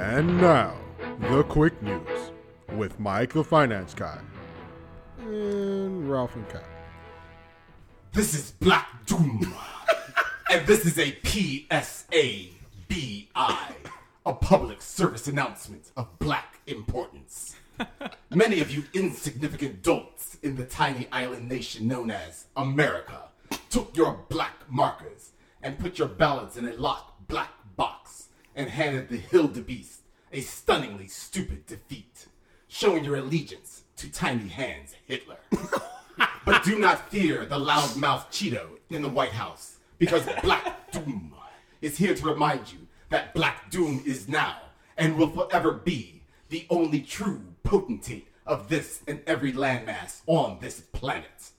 [0.00, 0.74] And now,
[1.20, 2.32] the quick news
[2.72, 4.18] with Mike the Finance Guy
[5.18, 6.64] and Ralph and Cat.
[8.12, 9.54] This is Black Doom.
[10.50, 12.48] and this is a PSABI,
[14.24, 17.56] a public service announcement of black importance.
[18.30, 23.28] Many of you insignificant dolts in the tiny island nation known as America
[23.68, 29.08] took your black markers and put your ballots in a locked black box and handed
[29.08, 29.98] the Hildebeest
[30.32, 32.26] a stunningly stupid defeat,
[32.68, 35.38] showing your allegiance to Tiny Hands Hitler.
[36.44, 41.34] But do not fear the loudmouth Cheeto in the White House, because Black Doom
[41.82, 44.56] is here to remind you that Black Doom is now
[44.96, 50.80] and will forever be the only true potentate of this and every landmass on this
[50.80, 51.50] planet.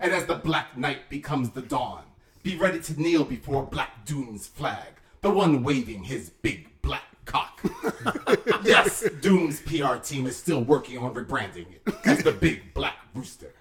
[0.00, 2.04] And as the Black Night becomes the dawn,
[2.42, 7.58] be ready to kneel before Black Doom's flag, the one waving his big black cock.
[8.62, 13.54] yes, Doom's PR team is still working on rebranding it as the Big Black Rooster.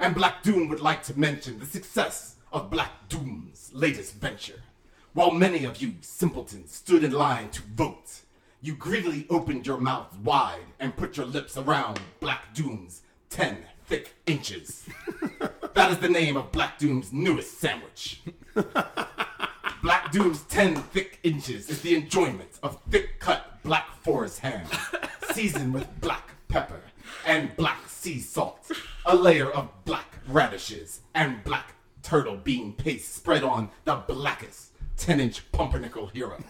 [0.00, 4.64] And Black Doom would like to mention the success of Black Doom's latest venture.
[5.12, 8.22] While many of you simpletons stood in line to vote,
[8.60, 14.14] you greedily opened your mouth wide and put your lips around Black Doom's 10 thick
[14.26, 14.86] inches.
[15.74, 18.22] that is the name of Black Doom's newest sandwich.
[20.14, 24.64] Doom's 10 thick inches is the enjoyment of thick cut black forest ham,
[25.32, 26.80] seasoned with black pepper
[27.26, 28.70] and black sea salt,
[29.06, 35.18] a layer of black radishes and black turtle bean paste spread on the blackest 10
[35.18, 36.40] inch pumpernickel hero.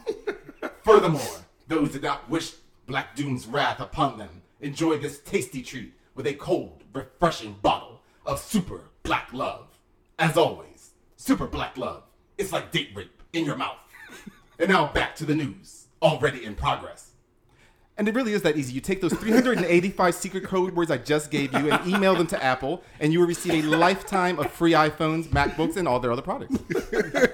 [0.83, 2.53] Furthermore, those that not wish
[2.87, 8.39] Black Doom's wrath upon them enjoy this tasty treat with a cold, refreshing bottle of
[8.39, 9.79] Super Black Love.
[10.19, 12.03] As always, Super Black Love.
[12.37, 13.77] It's like date rape in your mouth.
[14.59, 17.11] and now back to the news, already in progress.
[17.97, 18.73] And it really is that easy.
[18.73, 22.43] You take those 385 secret code words I just gave you and email them to
[22.43, 26.23] Apple, and you will receive a lifetime of free iPhones, MacBooks, and all their other
[26.23, 26.57] products.